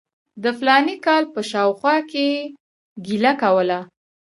[0.43, 2.41] د فلاني کال په شاوخوا کې یې
[3.05, 3.79] ګیله کوله.